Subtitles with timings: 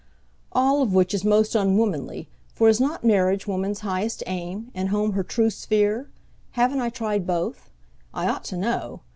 [0.51, 5.11] All of which is most unwomanly; for is not marriage woman's highest aim, and home
[5.11, 6.09] her true sphere?
[6.53, 7.69] Haven't I tried both?
[8.11, 9.01] I ought to know.